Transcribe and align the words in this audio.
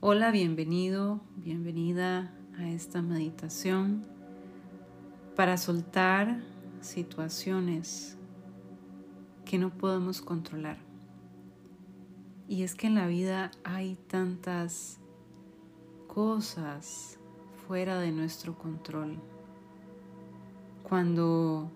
Hola, 0.00 0.30
bienvenido, 0.30 1.22
bienvenida 1.36 2.30
a 2.58 2.68
esta 2.68 3.00
meditación 3.00 4.04
para 5.34 5.56
soltar 5.56 6.42
situaciones 6.82 8.18
que 9.46 9.56
no 9.56 9.70
podemos 9.70 10.20
controlar. 10.20 10.76
Y 12.46 12.62
es 12.62 12.74
que 12.74 12.88
en 12.88 12.94
la 12.94 13.06
vida 13.06 13.50
hay 13.64 13.96
tantas 14.06 14.98
cosas 16.08 17.18
fuera 17.66 17.98
de 17.98 18.12
nuestro 18.12 18.58
control. 18.58 19.18
Cuando 20.82 21.72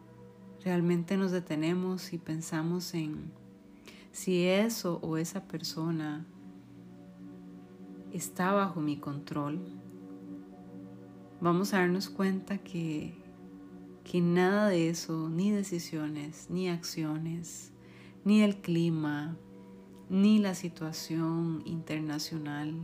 realmente 0.62 1.16
nos 1.16 1.32
detenemos 1.32 2.12
y 2.12 2.18
pensamos 2.18 2.93
en 2.93 3.32
si 4.12 4.45
eso 4.45 4.98
o 5.00 5.16
esa 5.16 5.45
persona 5.48 6.27
está 8.12 8.52
bajo 8.52 8.80
mi 8.80 8.96
control, 8.96 9.61
vamos 11.40 11.72
a 11.72 11.79
darnos 11.79 12.08
cuenta 12.08 12.58
que, 12.58 13.14
que 14.04 14.21
nada 14.21 14.68
de 14.68 14.90
eso, 14.90 15.29
ni 15.29 15.50
decisiones, 15.50 16.49
ni 16.50 16.68
acciones, 16.68 17.72
ni 18.25 18.43
el 18.43 18.57
clima, 18.57 19.36
ni 20.08 20.38
la 20.38 20.54
situación 20.54 21.62
internacional, 21.64 22.75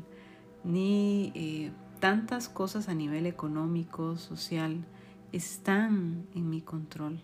ni 0.65 1.33
eh, 1.35 1.73
tantas 2.01 2.49
cosas 2.49 2.89
a 2.89 2.95
nivel 2.95 3.27
económico, 3.27 4.17
social, 4.17 4.85
están 5.33 6.27
en 6.35 6.49
mi 6.49 6.61
control. 6.61 7.21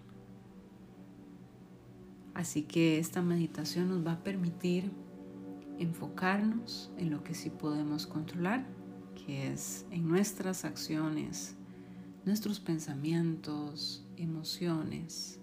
Así 2.35 2.63
que 2.63 2.99
esta 2.99 3.23
meditación 3.23 3.89
nos 3.89 4.07
va 4.07 4.13
a 4.13 4.25
permitir 4.25 4.91
enfocarnos 5.79 6.93
en 6.97 7.11
lo 7.11 7.23
que 7.25 7.35
sí 7.35 7.51
podemos 7.51 8.07
controlar, 8.07 8.67
que 9.15 9.53
es 9.53 9.87
en 9.91 10.09
nuestras 10.09 10.65
acciones, 10.65 11.57
nuestros 12.25 12.61
pensamientos, 12.61 14.07
emociones, 14.17 15.41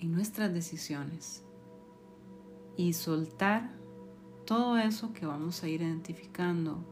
en 0.00 0.12
nuestras 0.12 0.52
decisiones 0.52 1.42
y 2.76 2.92
soltar 2.92 3.70
todo 4.46 4.78
eso 4.78 5.12
que 5.12 5.26
vamos 5.26 5.62
a 5.62 5.68
ir 5.68 5.82
identificando 5.82 6.84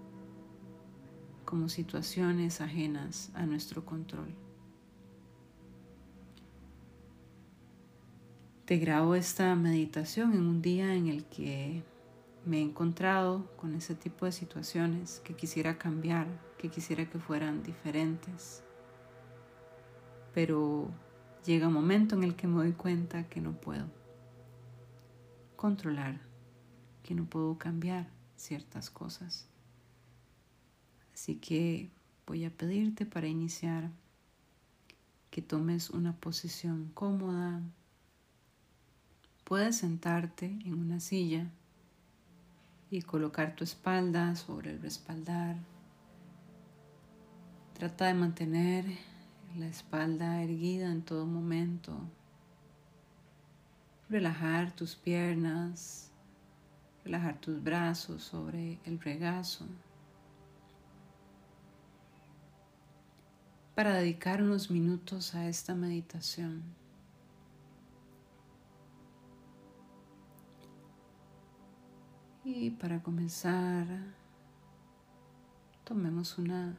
como 1.45 1.69
situaciones 1.69 2.61
ajenas 2.61 3.31
a 3.35 3.47
nuestro 3.47 3.85
control. 3.85 4.35
Te 8.67 8.79
grabo 8.79 9.15
esta 9.15 9.55
meditación 9.55 10.35
en 10.35 10.41
un 10.41 10.61
día 10.61 10.95
en 10.95 11.07
el 11.07 11.25
que 11.27 11.85
me 12.47 12.59
he 12.59 12.63
encontrado 12.63 13.45
con 13.57 13.75
ese 13.75 13.97
tipo 13.97 14.25
de 14.25 14.31
situaciones 14.31 15.21
que 15.25 15.35
quisiera 15.35 15.79
cambiar, 15.79 16.29
que 16.59 16.71
quisiera 16.71 17.11
que 17.11 17.19
fueran 17.19 17.65
diferentes. 17.65 18.63
Pero 20.33 20.89
llega 21.45 21.67
un 21.67 21.75
momento 21.75 22.15
en 22.15 22.23
el 22.23 22.37
que 22.37 22.47
me 22.47 22.55
doy 22.55 22.73
cuenta 22.73 23.29
que 23.29 23.41
no 23.41 23.53
puedo 23.53 23.87
controlar, 25.57 26.21
que 27.03 27.15
no 27.15 27.25
puedo 27.25 27.59
cambiar 27.59 28.09
ciertas 28.37 28.91
cosas. 28.91 29.49
Así 31.13 31.37
que 31.37 31.91
voy 32.29 32.45
a 32.45 32.51
pedirte 32.51 33.07
para 33.07 33.27
iniciar 33.27 33.91
que 35.31 35.43
tomes 35.43 35.91
una 35.91 36.15
posición 36.15 36.93
cómoda. 36.95 37.61
Puedes 39.43 39.79
sentarte 39.79 40.47
en 40.65 40.75
una 40.75 41.01
silla 41.01 41.51
y 42.91 43.03
colocar 43.03 43.57
tu 43.57 43.65
espalda 43.65 44.35
sobre 44.37 44.71
el 44.71 44.81
respaldar. 44.81 45.57
Trata 47.75 48.07
de 48.07 48.15
mantener 48.15 48.85
la 49.57 49.67
espalda 49.67 50.43
erguida 50.43 50.91
en 50.91 51.03
todo 51.03 51.27
momento. 51.27 51.99
Relajar 54.09 54.75
tus 54.75 54.95
piernas, 54.95 56.11
relajar 57.05 57.41
tus 57.41 57.63
brazos 57.63 58.23
sobre 58.23 58.79
el 58.85 59.01
regazo. 59.01 59.67
Para 63.75 63.95
dedicar 63.95 64.43
unos 64.43 64.71
minutos 64.71 65.35
a 65.35 65.49
esta 65.49 65.75
meditación. 65.75 66.63
Y 72.49 72.71
para 72.71 73.03
comenzar, 73.03 73.89
tomemos 75.83 76.39
una 76.39 76.77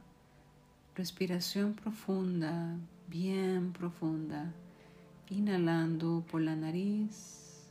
respiración 0.94 1.74
profunda, 1.74 2.74
bien 3.06 3.74
profunda, 3.74 4.54
inhalando 5.28 6.24
por 6.30 6.40
la 6.40 6.56
nariz 6.56 7.68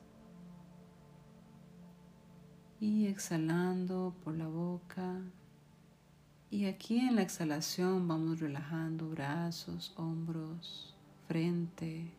y 2.80 3.08
exhalando 3.08 4.14
por 4.24 4.36
la 4.36 4.48
boca. 4.48 5.20
Y 6.52 6.66
aquí 6.66 7.00
en 7.00 7.16
la 7.16 7.24
exhalación 7.24 8.08
vamos 8.08 8.40
relajando 8.40 9.10
brazos, 9.10 9.96
hombros, 9.98 10.96
frente, 11.28 12.12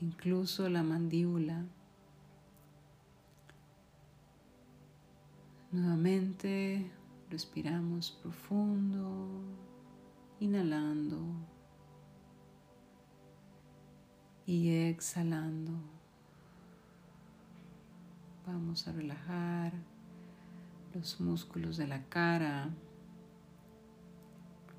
incluso 0.00 0.70
la 0.70 0.82
mandíbula. 0.82 1.66
Nuevamente 5.74 6.88
respiramos 7.30 8.12
profundo, 8.22 9.28
inhalando 10.38 11.18
y 14.46 14.70
exhalando. 14.70 15.72
Vamos 18.46 18.86
a 18.86 18.92
relajar 18.92 19.72
los 20.94 21.20
músculos 21.20 21.76
de 21.76 21.88
la 21.88 22.04
cara, 22.04 22.70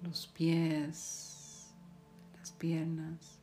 los 0.01 0.27
pies, 0.27 1.73
las 2.38 2.53
piernas. 2.53 3.41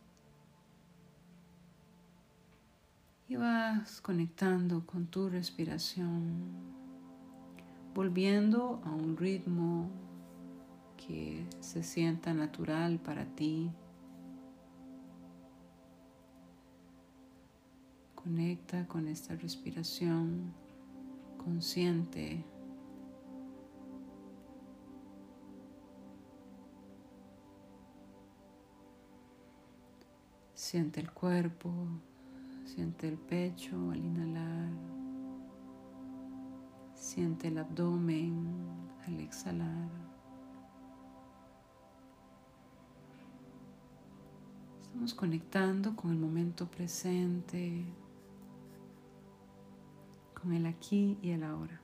Y 3.29 3.37
vas 3.37 4.01
conectando 4.01 4.87
con 4.87 5.07
tu 5.07 5.29
respiración 5.29 6.82
volviendo 7.95 8.81
a 8.85 8.91
un 8.91 9.17
ritmo 9.17 9.91
que 10.97 11.45
se 11.61 11.83
sienta 11.83 12.33
natural 12.33 12.99
para 12.99 13.25
ti. 13.25 13.71
Conecta 18.15 18.87
con 18.87 19.09
esta 19.09 19.35
respiración 19.35 20.55
consciente. 21.37 22.45
Siente 30.55 31.01
el 31.01 31.11
cuerpo, 31.11 31.71
siente 32.65 33.09
el 33.09 33.19
pecho 33.19 33.91
al 33.91 33.99
inhalar. 33.99 34.52
Siente 37.15 37.49
el 37.49 37.59
abdomen 37.59 38.89
al 39.07 39.21
exhalar. 39.21 39.91
Estamos 44.81 45.13
conectando 45.13 45.95
con 45.95 46.11
el 46.11 46.17
momento 46.17 46.67
presente, 46.71 47.85
con 50.41 50.55
el 50.55 50.65
aquí 50.65 51.19
y 51.21 51.33
el 51.33 51.45
ahora. 51.45 51.83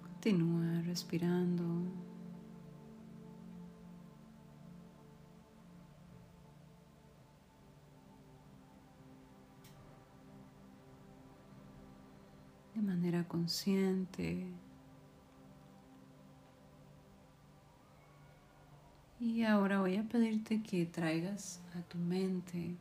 Continúa 0.00 0.80
respirando. 0.86 1.64
Manera 12.84 13.26
consciente. 13.26 14.46
Y 19.20 19.42
ahora 19.42 19.80
voy 19.80 19.96
a 19.96 20.02
pedirte 20.04 20.62
que 20.62 20.86
traigas 20.86 21.62
a 21.74 21.82
tu 21.82 21.98
mente 21.98 22.76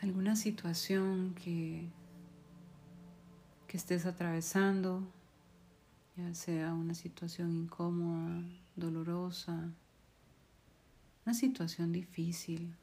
alguna 0.00 0.36
situación 0.36 1.34
que, 1.34 1.88
que 3.66 3.76
estés 3.76 4.06
atravesando, 4.06 5.02
ya 6.16 6.34
sea 6.34 6.74
una 6.74 6.94
situación 6.94 7.52
incómoda, 7.52 8.42
dolorosa, 8.76 9.72
una 11.24 11.34
situación 11.34 11.92
difícil. 11.92 12.74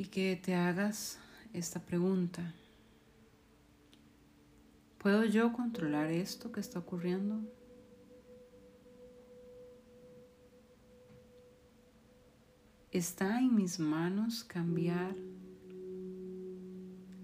Y 0.00 0.06
que 0.06 0.34
te 0.34 0.54
hagas 0.54 1.18
esta 1.52 1.78
pregunta. 1.78 2.54
¿Puedo 4.96 5.26
yo 5.26 5.52
controlar 5.52 6.10
esto 6.10 6.50
que 6.50 6.60
está 6.60 6.78
ocurriendo? 6.78 7.42
¿Está 12.90 13.40
en 13.40 13.54
mis 13.54 13.78
manos 13.78 14.42
cambiar 14.42 15.14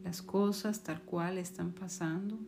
las 0.04 0.20
cosas 0.20 0.82
tal 0.82 1.00
cual 1.00 1.38
están 1.38 1.72
pasando? 1.72 2.38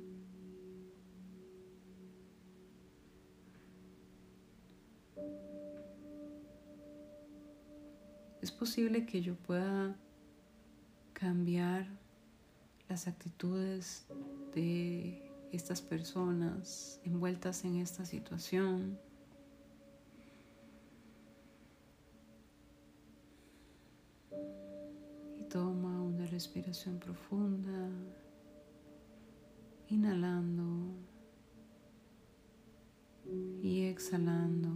Es 8.42 8.52
posible 8.52 9.06
que 9.06 9.22
yo 9.22 9.34
pueda 9.34 9.96
cambiar 11.18 11.86
las 12.88 13.08
actitudes 13.08 14.06
de 14.54 15.20
estas 15.52 15.82
personas 15.82 17.00
envueltas 17.04 17.64
en 17.64 17.76
esta 17.76 18.04
situación. 18.04 18.98
toma 25.48 26.02
una 26.02 26.26
respiración 26.26 26.98
profunda, 26.98 27.88
inhalando 29.88 30.94
y 33.62 33.84
exhalando. 33.84 34.68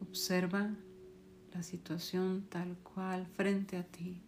Observa 0.00 0.76
la 1.52 1.62
situación 1.62 2.46
tal 2.48 2.76
cual 2.78 3.26
frente 3.26 3.76
a 3.76 3.82
ti. 3.82 4.20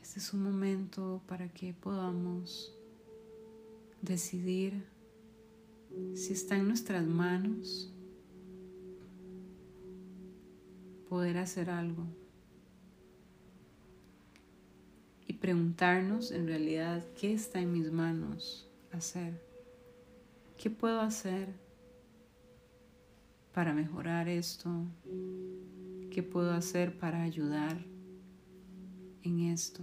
Este 0.00 0.18
es 0.20 0.32
un 0.32 0.42
momento 0.42 1.22
para 1.26 1.48
que 1.48 1.74
podamos 1.74 2.74
decidir 4.02 4.84
si 6.14 6.32
está 6.32 6.56
en 6.56 6.66
nuestras 6.68 7.06
manos 7.06 7.92
poder 11.08 11.38
hacer 11.38 11.70
algo 11.70 12.04
y 15.26 15.34
preguntarnos 15.34 16.30
en 16.30 16.46
realidad 16.46 17.04
qué 17.18 17.32
está 17.32 17.60
en 17.60 17.72
mis 17.72 17.90
manos 17.90 18.68
hacer, 18.92 19.40
qué 20.56 20.70
puedo 20.70 21.00
hacer 21.00 21.67
para 23.58 23.74
mejorar 23.74 24.28
esto, 24.28 24.70
qué 26.12 26.22
puedo 26.22 26.52
hacer 26.52 26.96
para 26.96 27.24
ayudar 27.24 27.76
en 29.24 29.40
esto. 29.40 29.82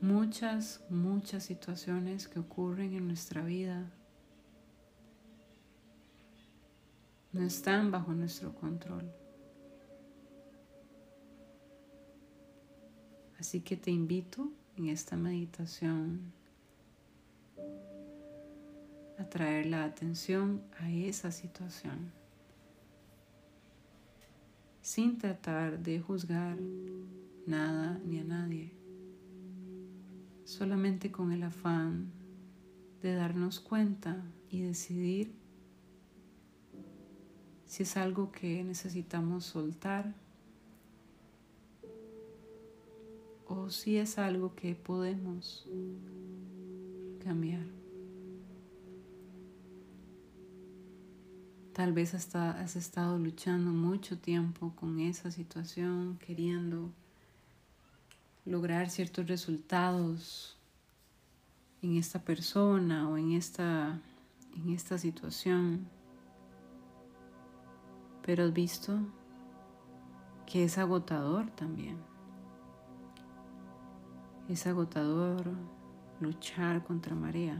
Muchas, 0.00 0.84
muchas 0.90 1.44
situaciones 1.44 2.26
que 2.26 2.40
ocurren 2.40 2.92
en 2.94 3.06
nuestra 3.06 3.44
vida 3.44 3.88
no 7.32 7.42
están 7.44 7.92
bajo 7.92 8.12
nuestro 8.14 8.52
control. 8.52 9.08
Así 13.38 13.60
que 13.60 13.76
te 13.76 13.92
invito 13.92 14.50
en 14.76 14.88
esta 14.88 15.14
meditación 15.16 16.42
traer 19.34 19.66
la 19.66 19.82
atención 19.82 20.62
a 20.78 20.88
esa 20.92 21.32
situación 21.32 22.12
sin 24.80 25.18
tratar 25.18 25.80
de 25.80 25.98
juzgar 25.98 26.56
nada 27.44 28.00
ni 28.04 28.20
a 28.20 28.22
nadie, 28.22 28.72
solamente 30.44 31.10
con 31.10 31.32
el 31.32 31.42
afán 31.42 32.12
de 33.02 33.16
darnos 33.16 33.58
cuenta 33.58 34.24
y 34.50 34.60
decidir 34.60 35.34
si 37.66 37.82
es 37.82 37.96
algo 37.96 38.30
que 38.30 38.62
necesitamos 38.62 39.46
soltar 39.46 40.14
o 43.48 43.68
si 43.68 43.96
es 43.96 44.16
algo 44.16 44.54
que 44.54 44.76
podemos 44.76 45.68
cambiar. 47.24 47.73
Tal 51.74 51.92
vez 51.92 52.14
hasta 52.14 52.52
has 52.52 52.76
estado 52.76 53.18
luchando 53.18 53.70
mucho 53.70 54.16
tiempo 54.16 54.72
con 54.76 55.00
esa 55.00 55.30
situación, 55.30 56.18
queriendo 56.24 56.90
lograr 58.46 58.88
ciertos 58.88 59.26
resultados 59.26 60.56
en 61.82 61.96
esta 61.96 62.20
persona 62.22 63.08
o 63.10 63.18
en 63.18 63.32
esta, 63.32 64.00
en 64.56 64.70
esta 64.70 64.96
situación 64.96 65.88
pero 68.24 68.44
has 68.44 68.52
visto 68.54 68.98
que 70.46 70.64
es 70.64 70.78
agotador 70.78 71.50
también. 71.50 71.98
Es 74.48 74.66
agotador 74.66 75.50
luchar 76.20 76.82
contra 76.84 77.14
marea. 77.14 77.58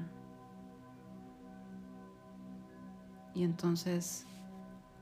Y 3.35 3.43
entonces 3.43 4.27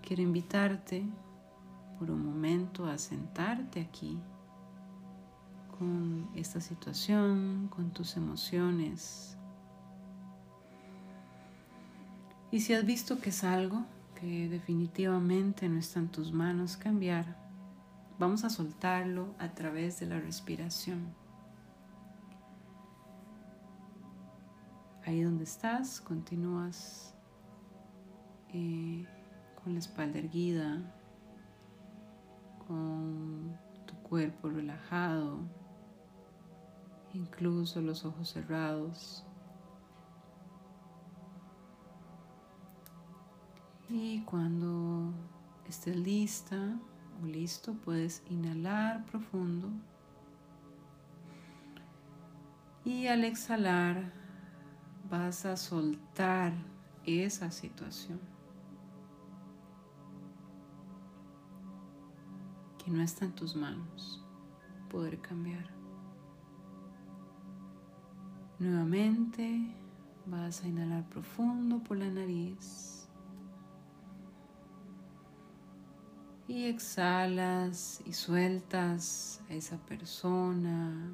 quiero 0.00 0.22
invitarte 0.22 1.04
por 1.98 2.10
un 2.10 2.24
momento 2.24 2.86
a 2.86 2.98
sentarte 2.98 3.80
aquí 3.80 4.18
con 5.78 6.28
esta 6.34 6.60
situación, 6.60 7.68
con 7.68 7.90
tus 7.90 8.16
emociones. 8.16 9.36
Y 12.50 12.60
si 12.60 12.74
has 12.74 12.84
visto 12.84 13.20
que 13.20 13.30
es 13.30 13.44
algo 13.44 13.84
definitivamente 14.22 15.68
no 15.68 15.78
está 15.78 15.98
en 15.98 16.08
tus 16.08 16.32
manos 16.32 16.76
cambiar, 16.76 17.36
vamos 18.18 18.44
a 18.44 18.50
soltarlo 18.50 19.34
a 19.38 19.48
través 19.48 19.98
de 19.98 20.06
la 20.06 20.20
respiración. 20.20 21.12
Ahí 25.04 25.22
donde 25.22 25.44
estás, 25.44 26.00
continúas 26.00 27.14
eh, 28.52 29.06
con 29.62 29.72
la 29.72 29.78
espalda 29.78 30.18
erguida, 30.18 30.82
con 32.66 33.56
tu 33.86 33.94
cuerpo 34.02 34.50
relajado, 34.50 35.38
incluso 37.14 37.80
los 37.80 38.04
ojos 38.04 38.28
cerrados. 38.30 39.24
Y 43.88 44.22
cuando 44.24 45.12
estés 45.68 45.96
lista 45.96 46.78
o 47.22 47.26
listo, 47.26 47.74
puedes 47.74 48.22
inhalar 48.28 49.04
profundo. 49.06 49.70
Y 52.84 53.06
al 53.06 53.24
exhalar 53.24 54.12
vas 55.08 55.46
a 55.46 55.56
soltar 55.56 56.52
esa 57.04 57.50
situación 57.50 58.31
que 62.84 62.90
no 62.90 63.02
está 63.02 63.24
en 63.24 63.32
tus 63.32 63.54
manos 63.54 64.24
poder 64.90 65.20
cambiar. 65.20 65.66
Nuevamente 68.58 69.74
vas 70.26 70.62
a 70.62 70.68
inhalar 70.68 71.08
profundo 71.08 71.82
por 71.82 71.96
la 71.96 72.10
nariz. 72.10 73.08
Y 76.48 76.64
exhalas 76.64 78.02
y 78.04 78.12
sueltas 78.12 79.40
a 79.48 79.54
esa 79.54 79.78
persona, 79.78 81.12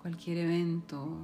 cualquier 0.00 0.38
evento. 0.38 1.18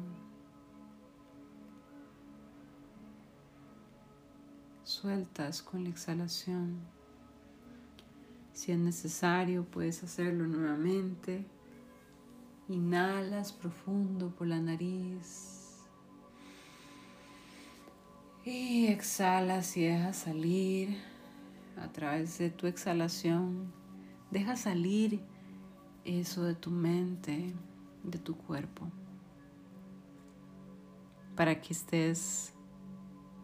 Sueltas 5.01 5.63
con 5.63 5.85
la 5.85 5.91
exhalación. 5.91 6.79
Si 8.53 8.73
es 8.73 8.79
necesario, 8.79 9.65
puedes 9.65 10.03
hacerlo 10.03 10.47
nuevamente. 10.47 11.47
Inhalas 12.69 13.53
profundo 13.53 14.29
por 14.31 14.47
la 14.47 14.61
nariz. 14.61 15.79
Y 18.45 18.89
exhalas 18.89 19.77
y 19.77 19.85
dejas 19.85 20.17
salir 20.17 20.99
a 21.77 21.89
través 21.89 22.37
de 22.39 22.51
tu 22.51 22.67
exhalación. 22.67 23.73
Deja 24.31 24.57
salir 24.57 25.21
eso 26.05 26.45
de 26.45 26.55
tu 26.55 26.71
mente, 26.71 27.55
de 28.03 28.19
tu 28.19 28.37
cuerpo 28.37 28.91
para 31.37 31.59
que 31.59 31.73
estés 31.73 32.53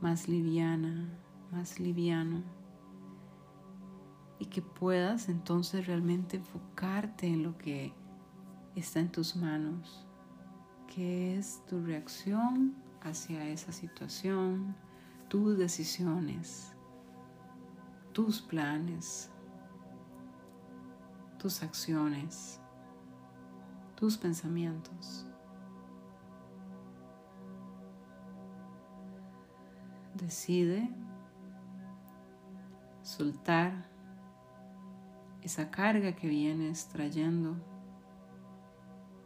más 0.02 0.28
liviana, 0.28 1.08
más 1.50 1.78
liviano 1.80 2.42
y 4.38 4.46
que 4.46 4.62
puedas 4.62 5.28
entonces 5.28 5.86
realmente 5.86 6.36
enfocarte 6.36 7.26
en 7.26 7.42
lo 7.42 7.56
que 7.56 7.94
está 8.74 9.00
en 9.00 9.10
tus 9.10 9.36
manos, 9.36 10.06
que 10.94 11.38
es 11.38 11.64
tu 11.66 11.82
reacción 11.82 12.74
hacia 13.00 13.48
esa 13.48 13.72
situación, 13.72 14.76
tus 15.28 15.56
decisiones, 15.56 16.72
tus 18.12 18.40
planes, 18.42 19.30
tus 21.38 21.62
acciones, 21.62 22.60
tus 23.94 24.18
pensamientos. 24.18 25.26
Decide 30.14 30.90
soltar 33.06 33.72
esa 35.40 35.70
carga 35.70 36.16
que 36.16 36.28
vienes 36.28 36.88
trayendo 36.88 37.54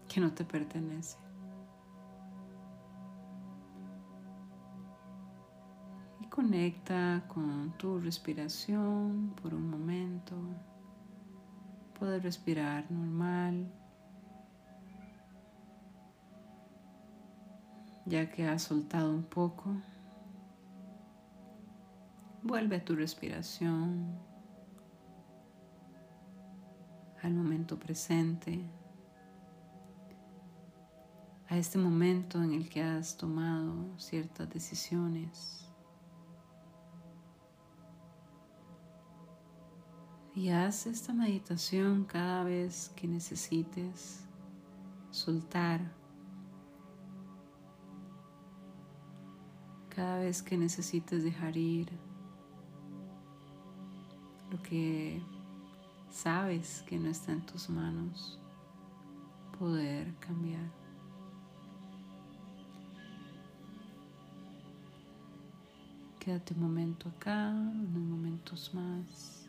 que 0.06 0.20
no 0.20 0.34
te 0.34 0.44
pertenece. 0.44 1.16
Y 6.20 6.26
conecta 6.26 7.24
con 7.26 7.72
tu 7.78 7.98
respiración 8.00 9.34
por 9.40 9.54
un 9.54 9.70
momento. 9.70 10.36
Puedes 11.98 12.22
respirar 12.22 12.90
normal. 12.90 13.72
Ya 18.04 18.30
que 18.30 18.46
has 18.46 18.62
soltado 18.62 19.10
un 19.10 19.22
poco, 19.22 19.74
vuelve 22.42 22.76
a 22.76 22.84
tu 22.84 22.94
respiración 22.94 24.18
al 27.22 27.34
momento 27.34 27.78
presente, 27.78 28.64
a 31.48 31.56
este 31.58 31.78
momento 31.78 32.42
en 32.42 32.54
el 32.54 32.68
que 32.68 32.82
has 32.82 33.16
tomado 33.16 33.98
ciertas 33.98 34.48
decisiones. 34.48 35.66
Y 40.34 40.48
haz 40.48 40.86
esta 40.86 41.12
meditación 41.12 42.04
cada 42.04 42.44
vez 42.44 42.90
que 42.96 43.06
necesites 43.06 44.24
soltar, 45.10 45.92
cada 49.90 50.20
vez 50.20 50.40
que 50.42 50.56
necesites 50.56 51.24
dejar 51.24 51.56
ir 51.56 52.09
que 54.62 55.22
sabes 56.10 56.82
que 56.86 56.98
no 56.98 57.08
está 57.08 57.32
en 57.32 57.44
tus 57.46 57.68
manos 57.68 58.38
poder 59.58 60.14
cambiar. 60.16 60.70
Quédate 66.18 66.54
un 66.54 66.60
momento 66.60 67.08
acá, 67.08 67.50
unos 67.50 68.02
momentos 68.02 68.74
más, 68.74 69.48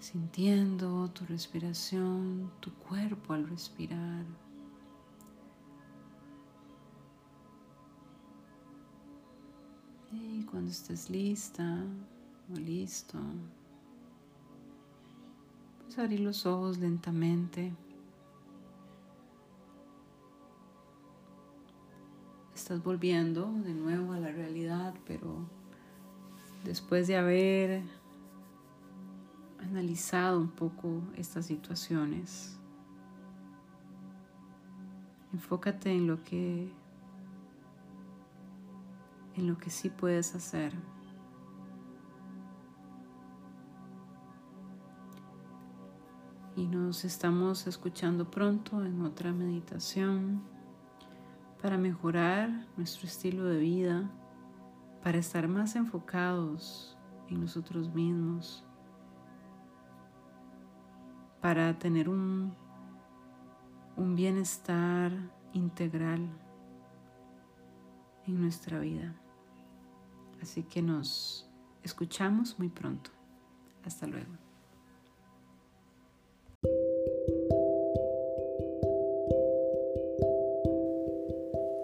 sintiendo 0.00 1.08
tu 1.10 1.26
respiración, 1.26 2.50
tu 2.60 2.72
cuerpo 2.74 3.34
al 3.34 3.48
respirar. 3.48 4.24
Y 10.18 10.44
cuando 10.44 10.70
estés 10.70 11.10
lista, 11.10 11.84
listo. 12.54 13.18
Puedes 15.78 15.98
abrir 15.98 16.20
los 16.20 16.46
ojos 16.46 16.78
lentamente. 16.78 17.72
Estás 22.54 22.82
volviendo 22.82 23.52
de 23.64 23.74
nuevo 23.74 24.14
a 24.14 24.18
la 24.18 24.32
realidad, 24.32 24.94
pero 25.06 25.36
después 26.64 27.06
de 27.06 27.16
haber 27.16 27.82
analizado 29.60 30.40
un 30.40 30.50
poco 30.50 31.02
estas 31.16 31.46
situaciones, 31.46 32.56
enfócate 35.34 35.92
en 35.92 36.06
lo 36.06 36.24
que 36.24 36.72
en 39.36 39.46
lo 39.46 39.58
que 39.58 39.70
sí 39.70 39.90
puedes 39.90 40.34
hacer. 40.34 40.72
y 46.56 46.66
nos 46.66 47.04
estamos 47.04 47.66
escuchando 47.66 48.30
pronto 48.30 48.82
en 48.82 49.02
otra 49.02 49.30
meditación 49.30 50.42
para 51.60 51.76
mejorar 51.76 52.66
nuestro 52.78 53.06
estilo 53.06 53.44
de 53.44 53.58
vida, 53.58 54.10
para 55.02 55.18
estar 55.18 55.48
más 55.48 55.76
enfocados 55.76 56.96
en 57.28 57.42
nosotros 57.42 57.92
mismos, 57.92 58.64
para 61.42 61.78
tener 61.78 62.08
un, 62.08 62.54
un 63.96 64.16
bienestar 64.16 65.12
integral 65.52 66.26
en 68.26 68.40
nuestra 68.40 68.78
vida. 68.78 69.14
Así 70.46 70.62
que 70.62 70.80
nos 70.80 71.44
escuchamos 71.82 72.56
muy 72.56 72.68
pronto. 72.68 73.10
Hasta 73.84 74.06
luego. 74.06 74.30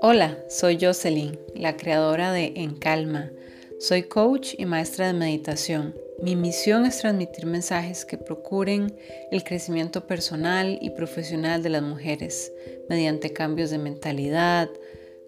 Hola, 0.01 0.39
soy 0.49 0.79
Jocelyn, 0.81 1.37
la 1.57 1.77
creadora 1.77 2.31
de 2.31 2.53
En 2.55 2.77
Calma. 2.77 3.33
Soy 3.81 4.05
coach 4.05 4.55
y 4.57 4.65
maestra 4.65 5.09
de 5.09 5.15
meditación. 5.15 5.93
Mi 6.23 6.37
misión 6.37 6.87
es 6.87 7.01
transmitir 7.01 7.47
mensajes 7.47 8.05
que 8.05 8.17
procuren 8.17 8.97
el 9.33 9.43
crecimiento 9.43 10.07
personal 10.07 10.79
y 10.81 10.91
profesional 10.91 11.65
de 11.65 11.71
las 11.71 11.83
mujeres 11.83 12.53
mediante 12.89 13.33
cambios 13.33 13.71
de 13.71 13.79
mentalidad, 13.79 14.71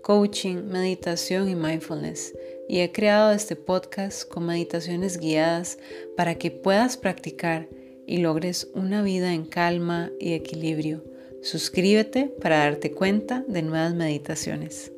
coaching, 0.03 0.67
meditación 0.67 1.49
y 1.49 1.57
mindfulness. 1.57 2.33
Y 2.69 2.81
he 2.81 2.93
creado 2.93 3.33
este 3.33 3.57
podcast 3.57 4.29
con 4.29 4.47
meditaciones 4.47 5.19
guiadas 5.19 5.79
para 6.17 6.37
que 6.37 6.51
puedas 6.51 6.97
practicar 6.97 7.69
y 8.07 8.19
logres 8.19 8.69
una 8.75 9.03
vida 9.03 9.33
en 9.33 9.45
calma 9.45 10.11
y 10.19 10.33
equilibrio 10.33 11.03
Suscríbete 11.45 12.33
para 12.41 12.57
darte 12.61 12.91
cuenta 12.91 13.45
de 13.47 13.61
nuevas 13.61 13.95
meditaciones. 13.95 14.91